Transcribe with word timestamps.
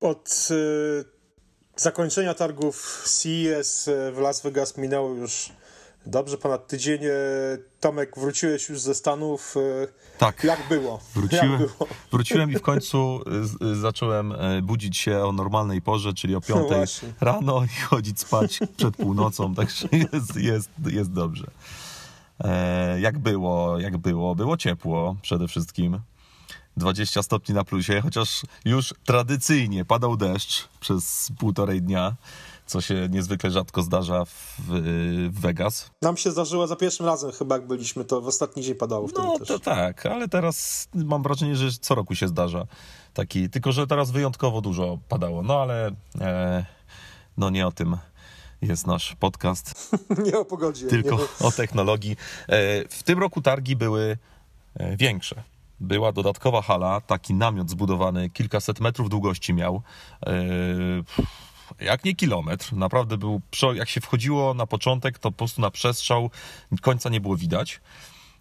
Od 0.00 0.48
y, 0.50 1.04
zakończenia 1.76 2.34
targów 2.34 3.04
CES 3.06 3.90
w 4.12 4.18
Las 4.18 4.42
Vegas 4.42 4.76
minęło 4.78 5.14
już 5.14 5.52
dobrze 6.06 6.38
ponad 6.38 6.66
tydzień. 6.66 7.04
E, 7.04 7.10
Tomek, 7.80 8.18
wróciłeś 8.18 8.68
już 8.68 8.80
ze 8.80 8.94
Stanów. 8.94 9.54
E, 9.56 10.18
tak. 10.18 10.44
Jak 10.44 10.68
było? 10.68 11.00
Wróciłem, 11.14 11.50
Jak 11.50 11.58
było? 11.58 11.88
wróciłem 12.12 12.50
i 12.50 12.54
w 12.54 12.62
końcu 12.62 13.20
y, 13.62 13.76
zacząłem 13.76 14.32
e, 14.32 14.62
budzić 14.62 14.96
się 14.96 15.24
o 15.24 15.32
normalnej 15.32 15.82
porze, 15.82 16.12
czyli 16.14 16.34
o 16.34 16.40
5 16.40 16.58
No 16.70 16.76
rano 17.20 17.64
i 17.64 17.80
chodzić 17.90 18.20
spać 18.20 18.58
przed 18.76 18.96
północą, 18.96 19.54
także 19.54 19.88
jest, 20.12 20.36
jest, 20.36 20.70
jest 20.86 21.12
dobrze. 21.12 21.46
Jak 22.98 23.18
było, 23.18 23.78
jak 23.78 23.96
było? 23.96 24.34
Było 24.34 24.56
ciepło 24.56 25.16
przede 25.22 25.48
wszystkim. 25.48 26.00
20 26.78 27.22
stopni 27.22 27.54
na 27.54 27.64
plusie, 27.64 28.00
chociaż 28.00 28.42
już 28.64 28.94
tradycyjnie 29.04 29.84
padał 29.84 30.16
deszcz 30.16 30.68
przez 30.80 31.28
półtorej 31.38 31.82
dnia, 31.82 32.16
co 32.66 32.80
się 32.80 33.08
niezwykle 33.10 33.50
rzadko 33.50 33.82
zdarza 33.82 34.24
w, 34.24 34.56
w 34.58 35.40
Vegas. 35.40 35.90
Nam 36.02 36.16
się 36.16 36.30
zdarzyło 36.30 36.66
za 36.66 36.76
pierwszym 36.76 37.06
razem 37.06 37.32
chyba, 37.32 37.54
jak 37.54 37.66
byliśmy, 37.66 38.04
to 38.04 38.20
w 38.20 38.26
ostatni 38.26 38.62
dzień 38.62 38.74
padało 38.74 39.08
wtedy 39.08 39.26
no, 39.26 39.38
też. 39.38 39.48
to 39.48 39.58
tak, 39.58 40.06
ale 40.06 40.28
teraz 40.28 40.88
mam 40.94 41.22
wrażenie, 41.22 41.56
że 41.56 41.70
co 41.80 41.94
roku 41.94 42.14
się 42.14 42.28
zdarza 42.28 42.66
taki, 43.14 43.50
tylko 43.50 43.72
że 43.72 43.86
teraz 43.86 44.10
wyjątkowo 44.10 44.60
dużo 44.60 44.98
padało, 45.08 45.42
no 45.42 45.60
ale 45.60 45.90
e, 46.20 46.64
no 47.36 47.50
nie 47.50 47.66
o 47.66 47.72
tym 47.72 47.96
jest 48.62 48.86
nasz 48.86 49.16
podcast. 49.20 49.90
nie 50.26 50.38
o 50.38 50.44
pogodzie. 50.44 50.86
Tylko 50.86 51.28
o 51.40 51.52
technologii. 51.52 52.16
E, 52.48 52.88
w 52.88 53.02
tym 53.02 53.18
roku 53.18 53.42
targi 53.42 53.76
były 53.76 54.18
e, 54.74 54.96
większe 54.96 55.42
była 55.80 56.12
dodatkowa 56.12 56.62
hala, 56.62 57.00
taki 57.00 57.34
namiot 57.34 57.70
zbudowany, 57.70 58.30
kilkaset 58.30 58.80
metrów 58.80 59.10
długości 59.10 59.54
miał. 59.54 59.82
E, 60.26 60.32
jak 61.80 62.04
nie 62.04 62.14
kilometr, 62.14 62.72
naprawdę 62.72 63.18
był, 63.18 63.40
jak 63.74 63.88
się 63.88 64.00
wchodziło 64.00 64.54
na 64.54 64.66
początek, 64.66 65.18
to 65.18 65.30
po 65.30 65.38
prostu 65.38 65.60
na 65.60 65.70
przestrzał 65.70 66.30
końca 66.80 67.08
nie 67.08 67.20
było 67.20 67.36
widać. 67.36 67.80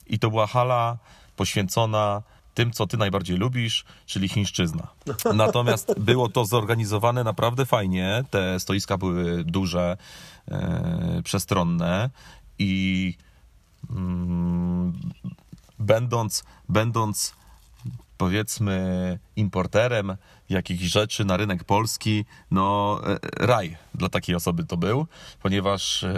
I 0.08 0.20
to 0.20 0.30
była 0.30 0.48
hala 0.48 0.98
poświęcona 1.36 2.22
tym, 2.54 2.72
co 2.72 2.88
ty 2.88 2.98
najbardziej 2.98 3.38
lubisz, 3.38 3.86
czyli 4.06 4.30
chińszczyzna. 4.30 4.88
Natomiast 5.34 6.00
było 6.00 6.30
to 6.30 6.46
zorganizowane 6.46 7.24
naprawdę 7.24 7.66
fajnie. 7.66 8.24
Te 8.30 8.60
stoiska 8.60 8.98
były 8.98 9.44
duże, 9.44 9.98
e, 10.48 11.22
przestronne 11.24 12.10
i 12.60 13.14
mm, 13.90 14.94
będąc, 15.80 16.44
będąc 16.70 17.34
powiedzmy 18.18 19.20
importerem 19.36 20.18
jakichś 20.50 20.84
rzeczy 20.84 21.26
na 21.26 21.38
rynek 21.38 21.64
polski, 21.64 22.26
no 22.52 23.00
e, 23.06 23.18
raj 23.46 23.78
dla 23.96 24.10
takiej 24.10 24.36
osoby 24.36 24.64
to 24.64 24.78
był, 24.78 25.08
ponieważ 25.42 26.04
e, 26.04 26.16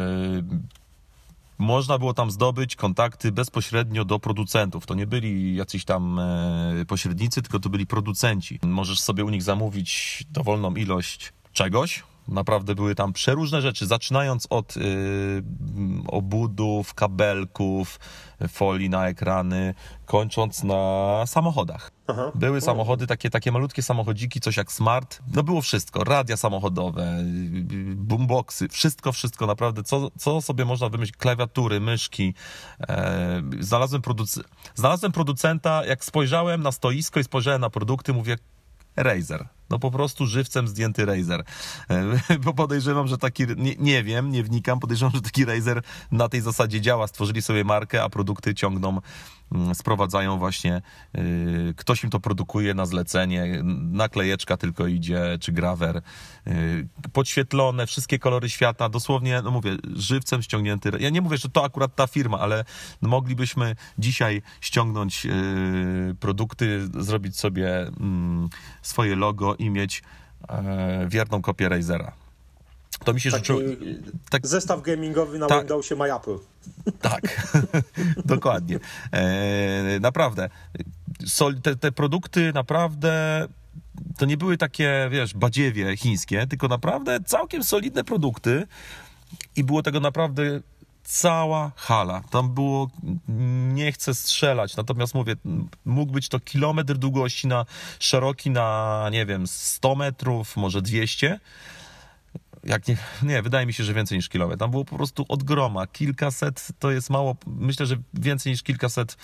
można 1.57 1.97
było 1.97 2.13
tam 2.13 2.31
zdobyć 2.31 2.75
kontakty 2.75 3.31
bezpośrednio 3.31 4.05
do 4.05 4.19
producentów. 4.19 4.85
To 4.85 4.95
nie 4.95 5.07
byli 5.07 5.55
jacyś 5.55 5.85
tam 5.85 6.19
e, 6.19 6.85
pośrednicy, 6.87 7.41
tylko 7.41 7.59
to 7.59 7.69
byli 7.69 7.87
producenci. 7.87 8.59
Możesz 8.63 8.99
sobie 8.99 9.25
u 9.25 9.29
nich 9.29 9.43
zamówić 9.43 10.23
dowolną 10.31 10.75
ilość 10.75 11.33
czegoś, 11.53 12.03
Naprawdę 12.31 12.75
były 12.75 12.95
tam 12.95 13.13
przeróżne 13.13 13.61
rzeczy, 13.61 13.85
zaczynając 13.85 14.47
od 14.49 14.75
yy, 14.75 14.83
obudów, 16.07 16.93
kabelków, 16.93 17.99
folii 18.47 18.89
na 18.89 19.07
ekrany, 19.07 19.73
kończąc 20.05 20.63
na 20.63 21.23
samochodach. 21.25 21.91
Aha. 22.07 22.31
Były 22.35 22.61
samochody, 22.61 23.07
takie, 23.07 23.29
takie 23.29 23.51
malutkie 23.51 23.83
samochodziki, 23.83 24.39
coś 24.39 24.57
jak 24.57 24.71
smart. 24.71 25.19
No 25.33 25.43
było 25.43 25.61
wszystko. 25.61 26.03
Radia 26.03 26.37
samochodowe, 26.37 27.23
boomboxy, 27.95 28.67
wszystko, 28.69 29.11
wszystko 29.11 29.47
naprawdę. 29.47 29.83
Co, 29.83 30.11
co 30.17 30.41
sobie 30.41 30.65
można 30.65 30.89
wymyślić? 30.89 31.17
Klawiatury, 31.17 31.79
myszki. 31.79 32.33
E, 32.79 33.41
znalazłem, 33.59 34.01
produc 34.01 34.39
znalazłem 34.75 35.11
producenta, 35.11 35.85
jak 35.85 36.05
spojrzałem 36.05 36.63
na 36.63 36.71
stoisko 36.71 37.19
i 37.19 37.23
spojrzałem 37.23 37.61
na 37.61 37.69
produkty, 37.69 38.13
mówię, 38.13 38.37
Razer. 38.95 39.47
No 39.69 39.79
po 39.79 39.91
prostu 39.91 40.25
żywcem 40.25 40.67
zdjęty 40.67 41.05
Razer. 41.05 41.43
E, 41.89 42.39
bo 42.43 42.53
podejrzewam, 42.53 43.07
że 43.07 43.17
taki, 43.17 43.43
nie, 43.57 43.75
nie, 43.79 44.03
wiem, 44.03 44.31
nie 44.31 44.43
wnikam, 44.43 44.79
podejrzewam, 44.79 45.13
że 45.15 45.21
taki 45.21 45.45
Razer 45.45 45.81
na 46.11 46.29
tej 46.29 46.41
zasadzie 46.41 46.81
działa. 46.81 47.07
Stworzyli 47.07 47.41
sobie 47.41 47.63
markę, 47.63 48.03
a 48.03 48.09
produkty 48.09 48.55
ciągną, 48.55 48.99
sprowadzają 49.73 50.37
właśnie, 50.37 50.81
yy, 51.13 51.73
ktoś 51.77 52.03
im 52.03 52.09
to 52.09 52.19
produkuje 52.19 52.73
na 52.73 52.85
zlecenie, 52.85 53.61
naklejeczka 53.91 54.57
tylko 54.57 54.87
idzie, 54.87 55.37
czy 55.41 55.51
grawer, 55.51 56.01
yy, 56.45 56.87
podświetlone, 57.13 57.87
wszystkie 57.87 58.19
kolory 58.19 58.49
świata, 58.49 58.89
dosłownie, 58.89 59.41
no 59.43 59.51
mówię, 59.51 59.77
żywcem 59.95 60.41
ściągnięty. 60.41 60.91
Ja 60.99 61.09
nie 61.09 61.21
mówię, 61.21 61.37
że 61.37 61.49
to 61.49 61.63
akurat 61.63 61.95
ta 61.95 62.07
firma, 62.07 62.39
ale 62.39 62.65
moglibyśmy 63.01 63.75
dzisiaj 63.97 64.41
ściągnąć 64.61 65.25
yy, 65.25 66.15
produkty, 66.19 66.89
zrobić 66.99 67.37
sobie 67.37 67.81
mm, 67.81 68.49
swoje 68.81 69.15
logo 69.15 69.55
i 69.55 69.69
mieć 69.69 70.03
e, 70.49 71.07
wierną 71.09 71.41
kopię 71.41 71.69
Razera. 71.69 72.28
To 73.05 73.13
mi 73.13 73.21
się 73.21 73.31
Taki 73.31 73.41
życzyło. 73.41 73.59
Tak, 74.29 74.47
zestaw 74.47 74.81
gamingowy 74.81 75.39
na 75.39 75.47
tak, 75.47 75.59
Windowsie 75.59 75.95
My 75.95 76.15
Apple. 76.15 76.37
Tak, 77.01 77.51
dokładnie. 78.25 78.79
E, 79.11 79.99
naprawdę. 79.99 80.49
Sol, 81.27 81.61
te, 81.61 81.75
te 81.75 81.91
produkty 81.91 82.53
naprawdę 82.53 83.47
to 84.17 84.25
nie 84.25 84.37
były 84.37 84.57
takie, 84.57 85.07
wiesz, 85.11 85.33
badziewie 85.33 85.97
chińskie, 85.97 86.47
tylko 86.47 86.67
naprawdę 86.67 87.19
całkiem 87.25 87.63
solidne 87.63 88.03
produkty 88.03 88.67
i 89.55 89.63
było 89.63 89.83
tego 89.83 89.99
naprawdę 89.99 90.61
cała 91.03 91.71
hala. 91.75 92.21
Tam 92.31 92.53
było, 92.53 92.89
nie 93.73 93.91
chcę 93.91 94.15
strzelać, 94.15 94.77
natomiast 94.77 95.15
mówię, 95.15 95.35
mógł 95.85 96.11
być 96.11 96.29
to 96.29 96.39
kilometr 96.39 96.93
długości 96.93 97.47
na 97.47 97.65
szeroki 97.99 98.49
na, 98.49 99.09
nie 99.11 99.25
wiem, 99.25 99.47
100 99.47 99.95
metrów, 99.95 100.57
może 100.57 100.81
200. 100.81 101.39
Jak 102.63 102.87
nie, 102.87 102.97
nie, 103.23 103.41
wydaje 103.41 103.65
mi 103.65 103.73
się, 103.73 103.83
że 103.83 103.93
więcej 103.93 104.17
niż 104.17 104.29
kilometr. 104.29 104.59
Tam 104.59 104.71
było 104.71 104.85
po 104.85 104.95
prostu 104.95 105.25
od 105.27 105.43
groma. 105.43 105.87
Kilkaset 105.87 106.67
to 106.79 106.91
jest 106.91 107.09
mało, 107.09 107.35
myślę, 107.47 107.85
że 107.85 107.97
więcej 108.13 108.51
niż 108.51 108.63
kilkaset 108.63 109.17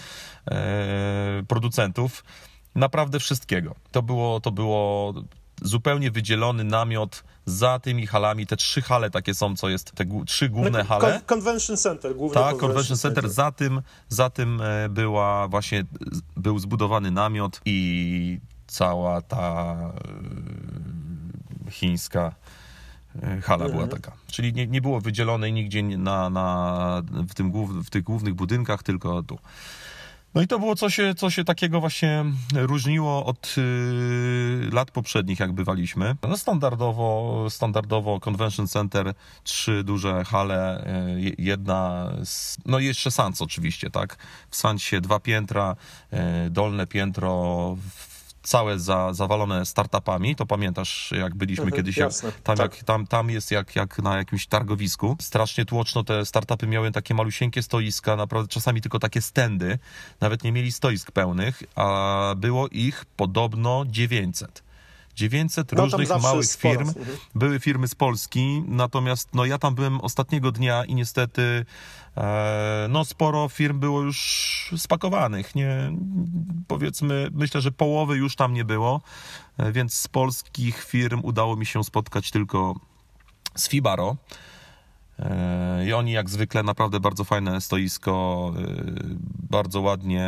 e, 0.51 1.43
producentów. 1.47 2.23
Naprawdę 2.75 3.19
wszystkiego. 3.19 3.75
To 3.91 4.01
było, 4.01 4.39
to 4.39 4.51
było 4.51 5.13
zupełnie 5.61 6.11
wydzielony 6.11 6.63
namiot 6.63 7.23
za 7.45 7.79
tymi 7.79 8.07
halami. 8.07 8.47
Te 8.47 8.55
trzy 8.55 8.81
hale 8.81 9.09
takie 9.09 9.33
są, 9.33 9.55
co 9.55 9.69
jest, 9.69 9.91
te 9.91 10.05
trzy 10.25 10.49
główne 10.49 10.79
no, 10.79 10.85
hale. 10.85 11.21
Convention 11.25 11.77
Center, 11.77 12.15
główny 12.15 12.41
Tak, 12.41 12.57
Convention 12.57 12.97
Center. 12.97 13.23
Center. 13.23 13.35
Za 13.35 13.51
tym, 13.51 13.81
za 14.09 14.29
tym 14.29 14.61
e, 14.61 14.89
była 14.89 15.47
właśnie, 15.47 15.83
był 16.37 16.59
zbudowany 16.59 17.11
namiot 17.11 17.61
i 17.65 18.39
cała 18.67 19.21
ta 19.21 19.75
e, 21.67 21.71
chińska 21.71 22.35
hala 23.43 23.65
była 23.65 23.83
mhm. 23.83 24.01
taka. 24.01 24.17
Czyli 24.27 24.53
nie, 24.53 24.67
nie 24.67 24.81
było 24.81 25.01
wydzielonej 25.01 25.53
nigdzie 25.53 25.83
na, 25.83 26.29
na, 26.29 27.01
w, 27.29 27.33
tym, 27.33 27.51
w 27.83 27.89
tych 27.89 28.03
głównych 28.03 28.33
budynkach, 28.33 28.83
tylko 28.83 29.23
tu. 29.23 29.39
No 30.35 30.41
i 30.41 30.47
to 30.47 30.59
było 30.59 30.75
coś, 30.75 30.99
co 31.17 31.29
się 31.29 31.43
takiego 31.43 31.79
właśnie 31.79 32.25
różniło 32.55 33.25
od 33.25 33.55
y, 33.57 34.69
lat 34.71 34.91
poprzednich, 34.91 35.39
jak 35.39 35.51
bywaliśmy. 35.51 36.15
No 36.29 36.37
standardowo, 36.37 37.47
standardowo 37.49 38.19
Convention 38.19 38.67
Center, 38.67 39.13
trzy 39.43 39.83
duże 39.83 40.23
hale, 40.23 40.87
y, 41.17 41.35
jedna, 41.37 42.11
z, 42.23 42.57
no 42.65 42.79
i 42.79 42.85
jeszcze 42.85 43.11
Sans 43.11 43.41
oczywiście, 43.41 43.89
tak? 43.89 44.17
W 44.49 44.55
Sansie 44.55 45.01
dwa 45.01 45.19
piętra, 45.19 45.75
y, 46.45 46.49
dolne 46.49 46.87
piętro 46.87 47.77
całe 48.47 48.79
za, 48.79 49.13
zawalone 49.13 49.65
startupami, 49.65 50.35
to 50.35 50.45
pamiętasz, 50.45 51.13
jak 51.17 51.35
byliśmy 51.35 51.65
mhm, 51.65 51.83
kiedyś, 51.83 51.95
tam, 52.43 52.57
tak. 52.57 52.59
jak, 52.59 52.83
tam, 52.83 53.07
tam 53.07 53.29
jest 53.29 53.51
jak, 53.51 53.75
jak 53.75 53.99
na 53.99 54.17
jakimś 54.17 54.47
targowisku. 54.47 55.17
Strasznie 55.21 55.65
tłoczno 55.65 56.03
te 56.03 56.25
startupy 56.25 56.67
miały 56.67 56.91
takie 56.91 57.13
malusieńkie 57.13 57.63
stoiska, 57.63 58.15
naprawdę 58.15 58.47
czasami 58.47 58.81
tylko 58.81 58.99
takie 58.99 59.21
stędy, 59.21 59.79
nawet 60.21 60.43
nie 60.43 60.51
mieli 60.51 60.71
stoisk 60.71 61.11
pełnych, 61.11 61.63
a 61.75 62.33
było 62.37 62.67
ich 62.67 63.05
podobno 63.17 63.83
900. 63.87 64.65
900 65.15 65.71
no, 65.71 65.83
różnych 65.83 66.09
małych 66.21 66.51
firm. 66.51 66.87
Mhm. 66.87 67.17
Były 67.35 67.59
firmy 67.59 67.87
z 67.87 67.95
Polski, 67.95 68.63
natomiast 68.67 69.29
no, 69.33 69.45
ja 69.45 69.57
tam 69.57 69.75
byłem 69.75 70.01
ostatniego 70.01 70.51
dnia 70.51 70.85
i 70.85 70.95
niestety 70.95 71.65
no, 72.89 73.05
sporo 73.05 73.49
firm 73.49 73.79
było 73.79 74.01
już 74.01 74.73
spakowanych. 74.77 75.55
Nie, 75.55 75.91
powiedzmy, 76.67 77.27
myślę, 77.33 77.61
że 77.61 77.71
połowy 77.71 78.17
już 78.17 78.35
tam 78.35 78.53
nie 78.53 78.65
było, 78.65 79.01
e, 79.57 79.71
więc 79.71 79.93
z 79.93 80.07
polskich 80.07 80.83
firm 80.83 81.21
udało 81.23 81.55
mi 81.55 81.65
się 81.65 81.83
spotkać 81.83 82.31
tylko 82.31 82.75
z 83.55 83.69
Fibaro. 83.69 84.15
I 85.87 85.93
oni 85.93 86.11
jak 86.11 86.29
zwykle 86.29 86.63
naprawdę 86.63 86.99
bardzo 86.99 87.23
fajne 87.23 87.61
stoisko, 87.61 88.53
bardzo 89.49 89.81
ładnie 89.81 90.27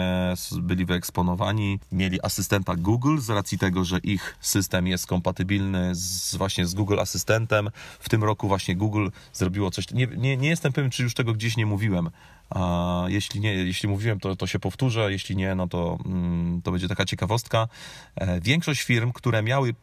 byli 0.61 0.85
wyeksponowani. 0.85 1.79
Mieli 1.91 2.21
asystenta 2.21 2.75
Google 2.75 3.19
z 3.19 3.29
racji 3.29 3.57
tego, 3.57 3.85
że 3.85 3.97
ich 3.97 4.37
system 4.41 4.87
jest 4.87 5.07
kompatybilny 5.07 5.95
z, 5.95 6.35
właśnie 6.35 6.65
z 6.65 6.73
Google 6.73 6.99
Asystentem. 6.99 7.69
W 7.99 8.09
tym 8.09 8.23
roku 8.23 8.47
właśnie 8.47 8.75
Google 8.75 9.09
zrobiło 9.33 9.71
coś. 9.71 9.91
Nie, 9.91 10.07
nie, 10.07 10.37
nie 10.37 10.49
jestem 10.49 10.73
pewien, 10.73 10.91
czy 10.91 11.03
już 11.03 11.13
tego 11.13 11.33
gdzieś 11.33 11.57
nie 11.57 11.65
mówiłem. 11.65 12.09
A 12.49 13.03
jeśli 13.07 13.39
nie, 13.39 13.53
jeśli 13.53 13.89
mówiłem, 13.89 14.19
to, 14.19 14.35
to 14.35 14.47
się 14.47 14.59
powtórzę, 14.59 15.11
jeśli 15.11 15.35
nie, 15.35 15.55
no 15.55 15.67
to, 15.67 15.97
mm, 16.05 16.61
to 16.61 16.71
będzie 16.71 16.87
taka 16.87 17.05
ciekawostka. 17.05 17.67
E, 18.15 18.41
większość 18.41 18.81
firm, 18.81 19.11
które 19.11 19.43
miały 19.43 19.75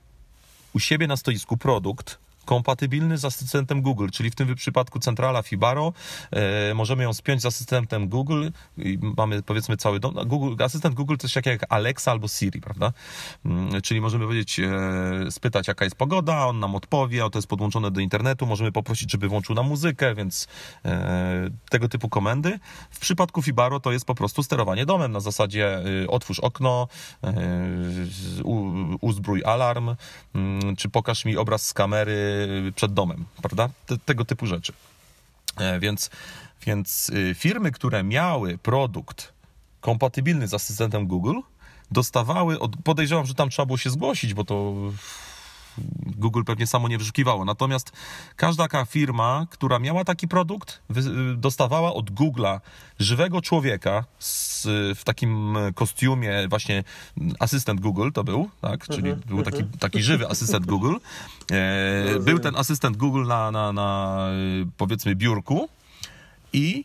u 0.73 0.81
siebie 0.81 1.06
na 1.06 1.17
stoisku 1.17 1.56
produkt, 1.56 2.19
kompatybilny 2.44 3.19
z 3.19 3.25
asystentem 3.25 3.82
Google, 3.82 4.08
czyli 4.12 4.31
w 4.31 4.35
tym 4.35 4.55
przypadku 4.55 5.00
centrala 5.00 5.43
Fibaro. 5.43 5.93
E, 6.31 6.75
możemy 6.75 7.02
ją 7.02 7.14
spiąć 7.14 7.43
z 7.43 7.46
asystentem 7.46 8.08
Google 8.08 8.49
i 8.79 8.99
mamy 9.17 9.43
powiedzmy 9.43 9.76
cały 9.76 10.00
dom. 10.00 10.14
No, 10.14 10.25
Google, 10.25 10.64
asystent 10.64 10.94
Google 10.94 11.17
to 11.17 11.26
jest 11.26 11.37
jak, 11.37 11.46
jak 11.46 11.67
Alexa 11.69 12.11
albo 12.11 12.29
Siri, 12.29 12.61
prawda? 12.61 12.93
Mm, 13.44 13.82
czyli 13.82 14.00
możemy 14.00 14.25
powiedzieć, 14.25 14.61
e, 14.61 15.31
spytać 15.31 15.69
jaka 15.69 15.85
jest 15.85 15.96
pogoda, 15.96 16.46
on 16.46 16.61
nam 16.61 16.75
odpowie, 16.75 17.31
to 17.32 17.38
jest 17.38 17.49
podłączone 17.49 17.91
do 17.91 18.00
internetu, 18.00 18.46
możemy 18.46 18.73
poprosić, 18.73 19.12
żeby 19.12 19.29
włączył 19.29 19.55
nam 19.55 19.67
muzykę, 19.67 20.14
więc 20.14 20.49
e, 20.85 21.50
tego 21.70 21.88
typu 21.88 22.08
komendy. 22.08 22.58
W 22.91 22.99
przypadku 22.99 23.43
Fibaro 23.43 23.81
to 23.81 23.93
jest 23.93 24.05
po 24.05 24.14
prostu 24.14 24.43
sterowanie 24.43 24.87
domem 24.87 25.12
na 25.12 25.20
zasadzie 25.20 25.82
otwórz 26.08 26.41
okno, 26.41 26.88
uzbrój 29.00 29.44
alarm, 29.44 29.96
mm, 30.35 30.76
czy 30.76 30.88
pokaż 30.88 31.25
mi 31.25 31.37
obraz 31.37 31.67
z 31.67 31.73
kamery 31.75 32.33
przed 32.75 32.94
domem, 32.94 33.25
prawda? 33.42 33.69
Te, 33.86 33.98
tego 33.98 34.25
typu 34.25 34.46
rzeczy. 34.46 34.72
E, 35.56 35.81
więc, 35.81 36.10
więc 36.66 37.10
y, 37.10 37.34
firmy, 37.34 37.72
które 37.72 38.04
miały 38.04 38.58
produkt 38.58 39.32
kompatybilny 39.81 40.48
z 40.48 40.54
asystentem 40.54 41.06
Google, 41.06 41.40
dostawały, 41.90 42.60
od, 42.60 42.76
podejrzewam, 42.84 43.26
że 43.26 43.34
tam 43.34 43.50
trzeba 43.50 43.66
było 43.66 43.78
się 43.78 43.90
zgłosić, 43.90 44.34
bo 44.34 44.44
to 44.44 44.75
Google 46.17 46.43
pewnie 46.44 46.67
samo 46.67 46.88
nie 46.88 46.99
wyszukiwało. 46.99 47.44
Natomiast 47.44 47.93
każda 48.37 48.65
taka 48.65 48.85
firma, 48.85 49.47
która 49.50 49.79
miała 49.79 50.05
taki 50.05 50.29
produkt, 50.29 50.82
dostawała 51.37 51.94
od 51.94 52.11
Google'a 52.11 52.61
żywego 52.99 53.43
człowieka 53.43 54.05
z, 54.19 54.62
w 54.99 55.05
takim 55.05 55.56
kostiumie, 55.75 56.49
właśnie 56.49 56.85
asystent 57.38 57.81
Google 57.81 58.11
to 58.12 58.25
był, 58.25 58.50
tak? 58.61 58.87
Czyli 58.87 59.11
mhm, 59.11 59.21
był 59.29 59.43
taki, 59.43 59.59
mhm. 59.59 59.79
taki 59.79 60.03
żywy 60.03 60.29
asystent 60.29 60.67
Google. 60.67 60.94
E, 61.53 62.20
był 62.20 62.38
ten 62.38 62.56
asystent 62.56 62.97
Google 62.97 63.27
na, 63.27 63.50
na, 63.50 63.73
na 63.73 64.19
powiedzmy 64.77 65.15
biurku 65.15 65.69
i 66.53 66.85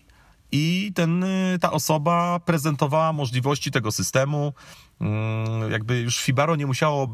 i 0.51 0.91
ten, 0.95 1.25
ta 1.61 1.71
osoba 1.71 2.39
prezentowała 2.45 3.13
możliwości 3.13 3.71
tego 3.71 3.91
systemu, 3.91 4.53
Mm, 5.01 5.71
jakby 5.71 5.99
już 5.99 6.21
Fibaro 6.21 6.55
nie 6.55 6.65
musiało, 6.65 7.13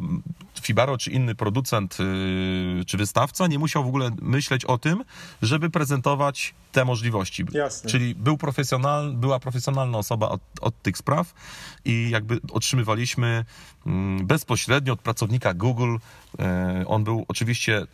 Fibaro 0.61 0.97
czy 0.97 1.11
inny 1.11 1.35
producent 1.35 1.97
y, 1.99 2.85
czy 2.85 2.97
wystawca 2.97 3.47
nie 3.47 3.59
musiał 3.59 3.83
w 3.83 3.87
ogóle 3.87 4.11
myśleć 4.21 4.65
o 4.65 4.77
tym, 4.77 5.03
żeby 5.41 5.69
prezentować 5.69 6.53
te 6.71 6.85
możliwości. 6.85 7.45
Jasne. 7.51 7.89
Czyli 7.89 8.15
był 8.15 8.37
profesjonal, 8.37 9.13
była 9.13 9.39
profesjonalna 9.39 9.97
osoba 9.97 10.29
od, 10.29 10.41
od 10.61 10.81
tych 10.81 10.97
spraw 10.97 11.33
i 11.85 12.09
jakby 12.09 12.39
otrzymywaliśmy 12.51 13.45
mm, 13.85 14.27
bezpośrednio 14.27 14.93
od 14.93 15.01
pracownika 15.01 15.53
Google. 15.53 15.95
Y, 16.81 16.87
on 16.87 17.03
był 17.03 17.25
oczywiście 17.27 17.87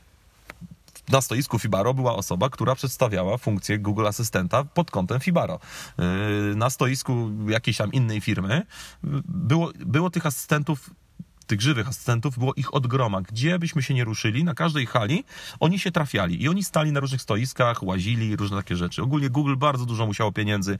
na 1.10 1.22
stoisku 1.22 1.60
Fibaro 1.60 1.94
była 1.94 2.16
osoba, 2.16 2.50
która 2.50 2.76
przedstawiała 2.76 3.38
funkcję 3.38 3.80
Google 3.80 4.08
Asystenta 4.08 4.64
pod 4.64 4.92
kątem 4.92 5.20
Fibaro. 5.20 5.60
Yy, 5.98 6.56
na 6.56 6.70
stoisku 6.70 7.32
jakiejś 7.48 7.78
tam 7.78 7.92
innej 7.92 8.22
firmy 8.22 8.66
było, 9.04 9.72
było 9.86 10.10
tych 10.10 10.26
asystentów 10.26 10.90
tych 11.52 11.62
żywych 11.62 11.88
asystentów 11.88 12.40
było 12.40 12.54
ich 12.54 12.74
od 12.74 12.88
groma. 12.88 13.22
Gdzie 13.22 13.60
byśmy 13.60 13.84
się 13.84 13.94
nie 13.94 14.04
ruszyli, 14.04 14.44
na 14.44 14.54
każdej 14.54 14.86
hali, 14.86 15.24
oni 15.60 15.80
się 15.80 15.92
trafiali 15.92 16.44
i 16.44 16.50
oni 16.50 16.64
stali 16.64 16.92
na 16.92 17.00
różnych 17.00 17.22
stoiskach, 17.22 17.84
łazili, 17.84 18.36
różne 18.36 18.58
takie 18.58 18.76
rzeczy. 18.76 19.04
Ogólnie 19.04 19.30
Google 19.30 19.56
bardzo 19.56 19.86
dużo 19.86 20.06
musiało 20.06 20.32
pieniędzy 20.32 20.80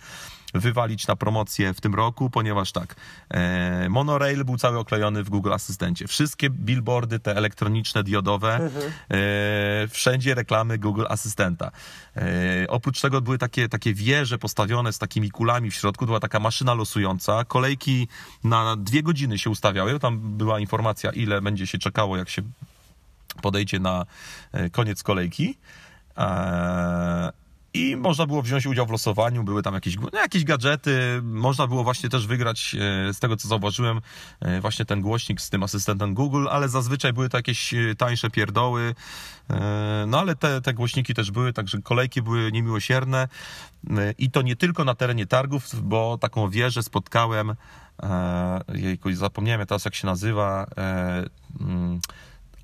wywalić 0.54 1.08
na 1.08 1.16
promocję 1.16 1.74
w 1.74 1.82
tym 1.82 1.96
roku, 1.96 2.30
ponieważ 2.30 2.72
tak, 2.72 2.96
e, 3.30 3.90
monorail 3.90 4.46
był 4.46 4.58
cały 4.58 4.80
oklejony 4.80 5.24
w 5.24 5.30
Google 5.30 5.54
Asystencie. 5.54 6.08
Wszystkie 6.08 6.50
billboardy, 6.50 7.20
te 7.20 7.36
elektroniczne, 7.36 8.04
diodowe, 8.04 8.56
mhm. 8.56 8.92
e, 9.10 9.88
wszędzie 9.88 10.36
reklamy 10.36 10.78
Google 10.78 11.06
Asystenta. 11.10 11.72
E, 12.18 12.22
oprócz 12.68 13.02
tego 13.02 13.22
były 13.22 13.38
takie, 13.38 13.70
takie 13.70 13.94
wieże 13.94 14.38
postawione 14.38 14.94
z 14.94 15.00
takimi 15.00 15.32
kulami 15.32 15.72
w 15.72 15.76
środku, 15.76 16.06
była 16.06 16.20
taka 16.20 16.40
maszyna 16.40 16.74
losująca, 16.74 17.46
kolejki 17.46 18.08
na 18.44 18.76
dwie 18.76 19.04
godziny 19.04 19.40
się 19.40 19.50
ustawiały, 19.50 20.00
tam 20.00 20.38
była 20.38 20.60
informacja, 20.60 21.12
ile 21.12 21.42
będzie 21.42 21.68
się 21.68 21.78
czekało, 21.78 22.18
jak 22.18 22.30
się 22.30 22.42
podejdzie 23.42 23.80
na 23.80 24.06
e, 24.52 24.70
koniec 24.70 25.04
kolejki. 25.04 25.58
I 27.74 27.96
można 27.96 28.26
było 28.26 28.42
wziąć 28.42 28.66
udział 28.66 28.86
w 28.86 28.90
losowaniu, 28.90 29.44
były 29.44 29.64
tam 29.64 29.74
jakieś, 29.74 29.96
no, 30.00 30.20
jakieś 30.20 30.44
gadżety, 30.44 31.22
można 31.24 31.68
było 31.68 31.84
właśnie 31.84 32.10
też 32.10 32.28
wygrać, 32.28 32.76
e, 33.10 33.14
z 33.14 33.20
tego 33.20 33.38
co 33.38 33.48
zauważyłem, 33.48 34.02
e, 34.40 34.62
właśnie 34.62 34.86
ten 34.86 35.02
głośnik 35.02 35.42
z 35.42 35.50
tym 35.50 35.64
asystentem 35.64 36.14
Google, 36.14 36.48
ale 36.50 36.70
zazwyczaj 36.70 37.14
były 37.14 37.30
to 37.30 37.38
jakieś 37.38 37.74
e, 37.74 37.96
tańsze 37.98 38.30
pierdoły, 38.30 38.96
no 40.08 40.20
ale 40.20 40.36
te, 40.36 40.62
te 40.62 40.74
głośniki 40.74 41.14
też 41.14 41.32
były, 41.32 41.54
także 41.54 41.82
kolejki 41.82 42.22
były 42.22 42.52
niemiłosierne. 42.52 43.28
I 44.18 44.32
to 44.32 44.42
nie 44.42 44.56
tylko 44.56 44.84
na 44.84 44.96
terenie 44.96 45.26
targów, 45.28 45.82
bo 45.84 46.18
taką 46.18 46.50
wieżę 46.50 46.84
spotkałem, 46.84 47.56
jejku, 48.74 49.14
zapomniałem 49.14 49.68
teraz 49.68 49.86
jak 49.86 49.96
się 49.96 50.08
nazywa, 50.08 50.68
mm, 51.60 52.00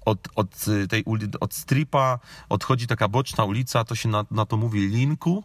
od, 0.07 0.19
od 0.35 0.49
tej 0.89 1.03
od 1.39 1.51
stripa 1.53 2.19
odchodzi 2.49 2.87
taka 2.87 3.07
boczna 3.07 3.43
ulica, 3.43 3.83
to 3.83 3.95
się 3.95 4.09
na, 4.09 4.25
na 4.31 4.45
to 4.45 4.57
mówi 4.57 4.87
Linku. 4.87 5.43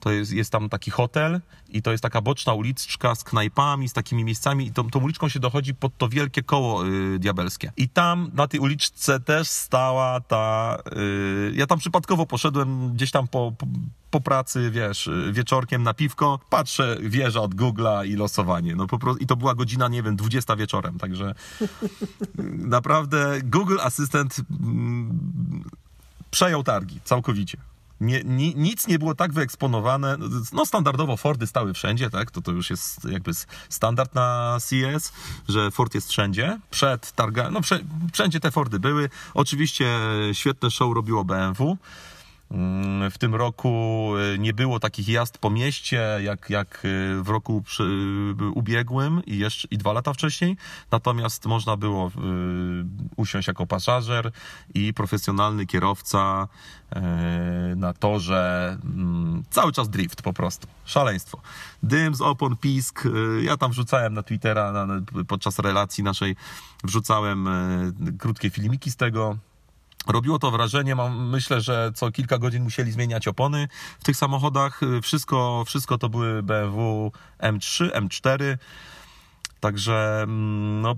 To 0.00 0.12
jest, 0.12 0.32
jest 0.32 0.52
tam 0.52 0.68
taki 0.68 0.90
hotel 0.90 1.40
i 1.68 1.82
to 1.82 1.90
jest 1.90 2.02
taka 2.02 2.20
boczna 2.20 2.54
uliczka 2.54 3.14
z 3.14 3.24
knajpami, 3.24 3.88
z 3.88 3.92
takimi 3.92 4.24
miejscami 4.24 4.66
i 4.66 4.72
tą, 4.72 4.90
tą 4.90 5.00
uliczką 5.00 5.28
się 5.28 5.40
dochodzi 5.40 5.74
pod 5.74 5.98
to 5.98 6.08
wielkie 6.08 6.42
koło 6.42 6.86
y, 6.86 7.18
diabelskie. 7.18 7.72
I 7.76 7.88
tam 7.88 8.30
na 8.34 8.48
tej 8.48 8.60
uliczce 8.60 9.20
też 9.20 9.48
stała 9.48 10.20
ta... 10.20 10.78
Y, 10.96 11.52
ja 11.54 11.66
tam 11.66 11.78
przypadkowo 11.78 12.26
poszedłem 12.26 12.92
gdzieś 12.94 13.10
tam 13.10 13.28
po, 13.28 13.52
po, 13.58 13.66
po, 14.10 14.20
pracy, 14.20 14.70
wiesz, 14.70 15.10
wieczorkiem 15.32 15.82
na 15.82 15.94
piwko, 15.94 16.38
patrzę, 16.50 16.96
wieża 17.00 17.40
od 17.40 17.54
Google'a 17.54 18.06
i 18.06 18.16
losowanie. 18.16 18.76
No 18.76 18.86
po 18.86 18.98
prostu, 18.98 19.22
I 19.22 19.26
to 19.26 19.36
była 19.36 19.54
godzina, 19.54 19.88
nie 19.88 20.02
wiem, 20.02 20.16
20 20.16 20.56
wieczorem, 20.56 20.98
także 20.98 21.34
naprawdę 22.74 23.40
Google 23.44 23.78
Assistant 23.80 24.40
mm, 24.60 25.64
przejął 26.30 26.62
targi 26.62 27.00
całkowicie 27.04 27.69
nie, 28.00 28.22
nie, 28.24 28.54
nic 28.54 28.86
nie 28.86 28.98
było 28.98 29.14
tak 29.14 29.32
wyeksponowane. 29.32 30.16
No 30.52 30.66
standardowo 30.66 31.16
Fordy 31.16 31.46
stały 31.46 31.74
wszędzie, 31.74 32.10
tak? 32.10 32.30
To 32.30 32.40
to 32.40 32.52
już 32.52 32.70
jest 32.70 33.04
jakby 33.04 33.30
standard 33.68 34.14
na 34.14 34.58
CS, 34.60 35.12
że 35.48 35.70
Ford 35.70 35.94
jest 35.94 36.08
wszędzie. 36.08 36.58
Przed 36.70 37.12
targa, 37.12 37.50
no 37.50 37.60
wszędzie 38.12 38.40
te 38.40 38.50
Fordy 38.50 38.80
były. 38.80 39.10
Oczywiście 39.34 39.98
świetne 40.32 40.70
show 40.70 40.94
robiło 40.94 41.24
BMW. 41.24 41.76
Mm, 42.50 43.10
w 43.10 43.18
tym 43.18 43.34
roku 43.34 44.12
y, 44.34 44.38
nie 44.38 44.52
było 44.52 44.80
takich 44.80 45.08
jazd 45.08 45.38
po 45.38 45.50
mieście, 45.50 46.18
jak, 46.22 46.50
jak 46.50 46.84
y, 46.84 47.22
w 47.22 47.28
roku 47.28 47.62
przy, 47.62 47.82
y, 48.40 48.48
ubiegłym 48.54 49.22
i, 49.26 49.38
jeszcze, 49.38 49.68
i 49.70 49.78
dwa 49.78 49.92
lata 49.92 50.12
wcześniej. 50.12 50.56
Natomiast 50.90 51.46
można 51.46 51.76
było 51.76 52.10
usiąść 53.16 53.48
jako 53.48 53.66
pasażer 53.66 54.32
i 54.74 54.94
profesjonalny 54.94 55.66
kierowca 55.66 56.48
na 57.76 57.92
torze. 57.92 58.78
Mm, 58.84 59.42
cały 59.50 59.72
czas 59.72 59.90
drift 59.90 60.22
po 60.22 60.32
prostu. 60.32 60.66
Szaleństwo. 60.84 61.40
Dym 61.82 62.14
z 62.14 62.20
opon, 62.20 62.56
pisk. 62.56 63.04
Ja 63.42 63.56
tam 63.56 63.70
wrzucałem 63.70 64.14
na 64.14 64.22
Twittera 64.22 64.86
podczas 65.28 65.58
relacji 65.58 66.04
naszej, 66.04 66.36
wrzucałem 66.84 67.48
krótkie 68.18 68.50
filmiki 68.50 68.90
z 68.90 68.96
tego 68.96 69.36
Robiło 70.06 70.38
to 70.38 70.50
wrażenie, 70.50 70.94
mam, 70.94 71.28
myślę, 71.28 71.60
że 71.60 71.92
co 71.94 72.10
kilka 72.10 72.38
godzin 72.38 72.62
musieli 72.62 72.92
zmieniać 72.92 73.28
opony 73.28 73.68
w 74.00 74.04
tych 74.04 74.16
samochodach. 74.16 74.80
Wszystko, 75.02 75.64
wszystko 75.66 75.98
to 75.98 76.08
były 76.08 76.42
BMW 76.42 77.12
M3, 77.38 77.90
M4. 77.90 78.56
Także 79.60 80.20
mm, 80.22 80.80
no, 80.80 80.94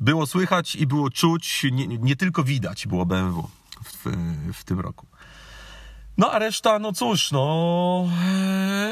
było 0.00 0.26
słychać 0.26 0.76
i 0.76 0.86
było 0.86 1.10
czuć, 1.10 1.66
nie, 1.72 1.86
nie 1.86 2.16
tylko 2.16 2.44
widać 2.44 2.86
było 2.86 3.06
BMW 3.06 3.48
w, 3.84 4.06
w 4.54 4.64
tym 4.64 4.80
roku. 4.80 5.06
No 6.20 6.32
a 6.32 6.38
reszta, 6.38 6.78
no 6.78 6.92
cóż, 6.92 7.32
no 7.32 8.06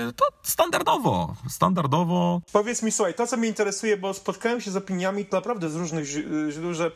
e, 0.08 0.12
to 0.16 0.25
standardowo, 0.42 1.35
standardowo. 1.49 2.40
Powiedz 2.52 2.82
mi, 2.82 2.92
słuchaj, 2.92 3.14
to 3.14 3.26
co 3.26 3.37
mnie 3.37 3.49
interesuje, 3.49 3.97
bo 3.97 4.14
spotkałem 4.14 4.61
się 4.61 4.70
z 4.70 4.76
opiniami 4.76 5.26
naprawdę 5.32 5.70
z 5.70 5.76
różnych 5.76 6.04
źródeł, 6.50 6.75
że 6.75 6.90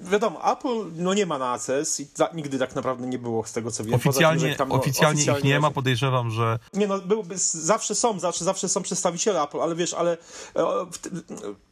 wiadomo, 0.00 0.52
Apple 0.52 0.90
no 0.96 1.14
nie 1.14 1.26
ma 1.26 1.38
na 1.38 1.52
ACS 1.52 2.00
i 2.00 2.06
za, 2.14 2.28
nigdy 2.34 2.58
tak 2.58 2.74
naprawdę 2.74 3.06
nie 3.06 3.18
było 3.18 3.44
z 3.44 3.52
tego 3.52 3.70
co 3.70 3.84
wiem. 3.84 3.94
Oficjalnie, 3.94 4.48
tym, 4.48 4.56
tam, 4.56 4.72
oficjalnie, 4.72 5.16
oficjalnie, 5.16 5.40
ich 5.40 5.44
nie 5.44 5.60
ma, 5.60 5.70
podejrzewam, 5.70 6.30
że... 6.30 6.58
Nie 6.74 6.86
no, 6.86 6.98
był, 6.98 7.24
zawsze 7.52 7.94
są, 7.94 8.18
zawsze, 8.18 8.44
zawsze 8.44 8.68
są 8.68 8.82
przedstawiciele 8.82 9.42
Apple, 9.42 9.60
ale 9.60 9.74
wiesz, 9.74 9.94
ale 9.94 10.18
e, 10.56 10.64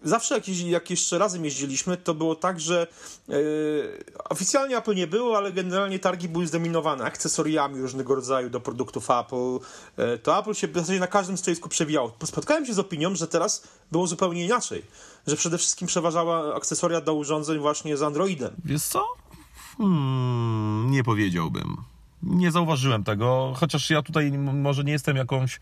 zawsze 0.02 0.35
jak, 0.35 0.49
jak 0.49 0.90
jeszcze 0.90 1.19
razem 1.19 1.45
jeździliśmy, 1.45 1.97
to 1.97 2.14
było 2.14 2.35
tak, 2.35 2.61
że 2.61 2.87
e, 3.29 3.35
oficjalnie 4.29 4.76
Apple 4.76 4.95
nie 4.95 5.07
było, 5.07 5.37
ale 5.37 5.52
generalnie 5.52 5.99
targi 5.99 6.29
były 6.29 6.47
zdominowane 6.47 7.05
akcesoriami 7.05 7.81
różnego 8.00 8.14
rodzaju 8.14 8.50
do 8.50 8.61
produktów 8.61 9.11
Apple. 9.11 9.59
E, 9.97 10.19
to 10.19 10.38
Apple 10.38 10.54
się 10.54 10.69
w 10.69 10.75
zasadzie 10.75 11.00
na 11.00 11.07
każdym 11.07 11.37
stoisku 11.37 11.69
przewijało. 11.69 12.12
Spotkałem 12.25 12.66
się 12.66 12.75
z 12.75 12.78
opinią, 12.78 13.14
że 13.14 13.28
teraz 13.28 13.62
było 13.92 14.07
zupełnie 14.07 14.45
inaczej. 14.45 14.83
Że 15.26 15.37
przede 15.37 15.59
wszystkim 15.59 15.88
przeważała 15.88 16.54
akcesoria 16.54 17.00
do 17.00 17.14
urządzeń 17.14 17.59
właśnie 17.59 17.97
z 17.97 18.02
Androidem. 18.02 18.50
Wiesz 18.64 18.83
co? 18.83 19.04
Hmm, 19.78 20.90
nie 20.90 21.04
powiedziałbym. 21.04 21.76
Nie 22.23 22.50
zauważyłem 22.50 23.04
tego, 23.04 23.52
chociaż 23.57 23.90
ja 23.90 24.02
tutaj 24.02 24.33
może 24.38 24.85
nie 24.85 24.92
jestem 24.92 25.16
jakąś 25.16 25.61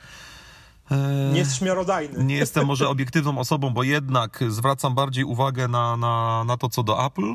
e, 0.90 1.30
nie 1.32 1.38
jesteś 1.38 1.60
miarodajny. 1.60 2.24
Nie 2.24 2.36
jestem 2.36 2.66
może 2.66 2.88
obiektywną 2.88 3.38
osobą, 3.38 3.70
bo 3.70 3.82
jednak 3.82 4.44
zwracam 4.48 4.94
bardziej 4.94 5.24
uwagę 5.24 5.68
na, 5.68 5.96
na, 5.96 6.44
na 6.44 6.56
to, 6.56 6.68
co 6.68 6.82
do 6.82 7.06
Apple. 7.06 7.34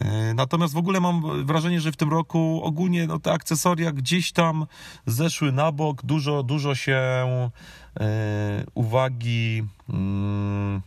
E, 0.00 0.34
natomiast 0.34 0.74
w 0.74 0.76
ogóle 0.76 1.00
mam 1.00 1.46
wrażenie, 1.46 1.80
że 1.80 1.92
w 1.92 1.96
tym 1.96 2.10
roku 2.10 2.60
ogólnie 2.64 3.06
no, 3.06 3.18
te 3.18 3.32
akcesoria 3.32 3.92
gdzieś 3.92 4.32
tam 4.32 4.66
zeszły 5.06 5.52
na 5.52 5.72
bok. 5.72 6.02
Dużo, 6.04 6.42
dużo 6.42 6.74
się 6.74 6.98
e, 8.00 8.64
uwagi. 8.74 9.62
Mm, 9.88 10.80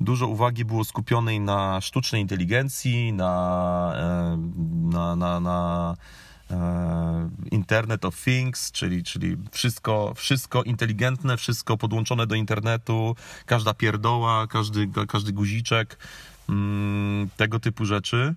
dużo 0.00 0.26
uwagi 0.26 0.64
było 0.64 0.84
skupionej 0.84 1.40
na 1.40 1.80
sztucznej 1.80 2.22
inteligencji, 2.22 3.12
na, 3.12 3.92
e, 3.96 4.38
na, 4.90 5.16
na, 5.16 5.40
na 5.40 5.96
Internet 7.50 8.04
of 8.04 8.24
Things, 8.24 8.72
czyli, 8.72 9.02
czyli 9.02 9.36
wszystko, 9.52 10.12
wszystko 10.16 10.62
inteligentne, 10.62 11.36
wszystko 11.36 11.76
podłączone 11.76 12.26
do 12.26 12.34
internetu, 12.34 13.16
każda 13.46 13.74
pierdoła, 13.74 14.46
każdy, 14.46 14.88
każdy 15.08 15.32
guziczek. 15.32 15.98
Mm, 16.48 17.28
tego 17.36 17.60
typu 17.60 17.84
rzeczy. 17.84 18.34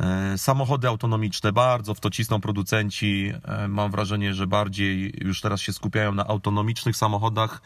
E, 0.00 0.38
samochody 0.38 0.88
autonomiczne, 0.88 1.52
bardzo 1.52 1.94
w 1.94 2.00
to 2.00 2.10
cisną 2.10 2.40
producenci. 2.40 3.32
E, 3.44 3.68
mam 3.68 3.90
wrażenie, 3.90 4.34
że 4.34 4.46
bardziej 4.46 5.14
już 5.20 5.40
teraz 5.40 5.60
się 5.60 5.72
skupiają 5.72 6.14
na 6.14 6.26
autonomicznych 6.26 6.96
samochodach, 6.96 7.62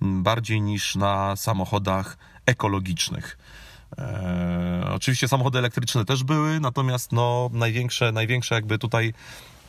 bardziej 0.00 0.60
niż 0.60 0.96
na 0.96 1.36
samochodach 1.36 2.18
ekologicznych. 2.46 3.38
E, 3.98 4.90
oczywiście 4.94 5.28
samochody 5.28 5.58
elektryczne 5.58 6.04
też 6.04 6.24
były, 6.24 6.60
natomiast 6.60 7.12
no, 7.12 7.50
największe, 7.52 8.12
największe 8.12 8.54
jakby 8.54 8.78
tutaj 8.78 9.14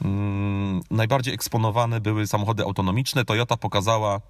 mm, 0.02 0.82
najbardziej 0.92 1.34
eksponowane 1.34 2.02
były 2.02 2.28
samochody 2.28 2.64
autonomiczne. 2.64 3.26
Toyota 3.26 3.58
pokazała 3.58 4.22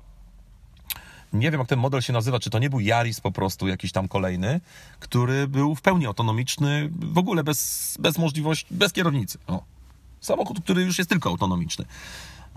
nie 1.34 1.52
wiem 1.52 1.60
jak 1.60 1.70
ten 1.70 1.80
model 1.80 2.02
się 2.02 2.14
nazywa, 2.14 2.40
czy 2.40 2.50
to 2.50 2.60
nie 2.60 2.70
był 2.70 2.80
Yaris 2.80 3.22
po 3.22 3.32
prostu 3.32 3.68
jakiś 3.68 3.92
tam 3.92 4.08
kolejny, 4.08 4.62
który 5.00 5.48
był 5.48 5.76
w 5.76 5.82
pełni 5.82 6.06
autonomiczny, 6.06 6.90
w 6.92 7.18
ogóle 7.18 7.44
bez, 7.44 7.98
bez 8.00 8.18
możliwości, 8.18 8.66
bez 8.72 8.94
kierownicy. 8.94 9.38
O. 9.48 9.64
Samochód, 10.22 10.60
który 10.64 10.82
już 10.82 10.98
jest 10.98 11.10
tylko 11.10 11.30
autonomiczny. 11.30 11.86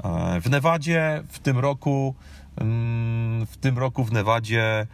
E, 0.04 0.40
w 0.40 0.50
Nevadzie 0.50 1.22
w 1.28 1.38
tym 1.38 1.58
roku 1.58 2.14
mm, 2.56 3.46
w 3.46 3.56
tym 3.56 3.78
roku 3.78 4.04
w 4.04 4.12
Nevadzie 4.12 4.86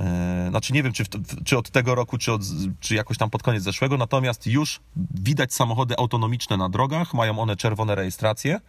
e, 0.00 0.46
znaczy 0.50 0.72
nie 0.72 0.82
wiem, 0.82 0.92
czy, 0.92 1.04
czy 1.44 1.58
od 1.58 1.70
tego 1.70 1.94
roku, 1.94 2.18
czy, 2.18 2.32
od, 2.32 2.42
czy 2.80 2.94
jakoś 2.94 3.18
tam 3.18 3.30
pod 3.30 3.42
koniec 3.42 3.62
zeszłego, 3.62 3.96
natomiast 3.96 4.46
już 4.46 4.80
widać 5.14 5.54
samochody 5.54 5.96
autonomiczne 5.98 6.56
na 6.56 6.68
drogach, 6.68 7.14
mają 7.14 7.38
one 7.38 7.56
czerwone 7.56 7.94
rejestracje 7.94 8.60